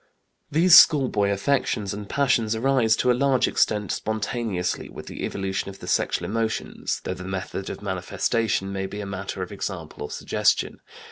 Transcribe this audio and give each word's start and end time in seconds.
These 0.49 0.73
schoolboy 0.75 1.29
affections 1.29 1.93
and 1.93 2.09
passions 2.09 2.55
arise, 2.55 2.95
to 2.95 3.11
a 3.11 3.13
large 3.13 3.47
extent, 3.47 3.91
spontaneously, 3.91 4.89
with 4.89 5.05
the 5.05 5.23
evolution 5.23 5.69
of 5.69 5.77
the 5.77 5.85
sexual 5.87 6.25
emotions, 6.25 7.01
though 7.03 7.13
the 7.13 7.23
method 7.23 7.69
of 7.69 7.83
manifestation 7.83 8.73
may 8.73 8.87
be 8.87 8.99
a 8.99 9.05
matter 9.05 9.43
of 9.43 9.51
example 9.51 10.01
or 10.01 10.09
suggestion. 10.09 10.79